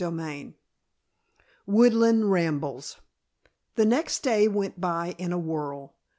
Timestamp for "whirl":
5.37-5.93